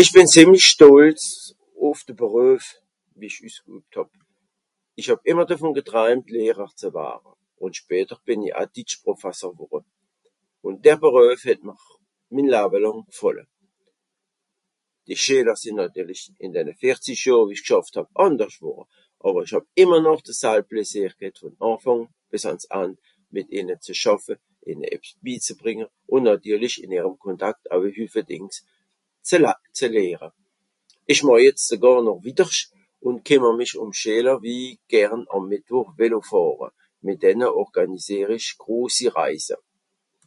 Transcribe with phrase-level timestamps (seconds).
[0.00, 1.22] Ìch bìn zìemlich stolz
[1.88, 2.62] ùff de Beruef,
[3.20, 4.08] wie ich üssgübt hàb.
[5.00, 7.30] Ìch hàb ìmmer devùn geträumt, Lehrer ze ware.
[7.64, 9.80] Ùn später bìn i aa Ditschprofasser wùrre.
[10.66, 11.80] Ùn der Beruef het mr
[12.34, 13.44] min Lawe làng gfàlle.
[15.06, 18.84] Die Schìler sìnn nàtirlisch ìn denne vìerzisch Johr, wie ìch gschàfft hàb; àndersch wùrre,
[19.26, 22.94] àwer ìch hàb ìmmer noch de salb pläsìr ghet, vom Ànfàng bìs àns And,
[23.34, 24.34] mìt ìhne ze schàffe,
[24.70, 28.56] ìhne ebbs bizebrìnge ùn nàtirlisch ìn ìhrem Kontakt au e Hüffe Dìngs...
[29.30, 29.52] ze la...
[29.78, 30.28] ze lehre.
[31.12, 32.62] Ìch màch jetz sogàr noch wittersch
[33.06, 36.68] ùn kìmmer mich ùm Schìler, wie gern àm Mìttwùch Velo fàhre.
[37.04, 39.56] Mìt denne orgànisìer ìch grosi Reise.